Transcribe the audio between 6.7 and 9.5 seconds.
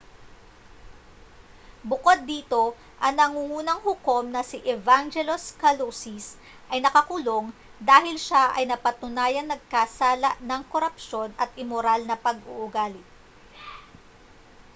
ay nakakulong dahil siya ay napatunayang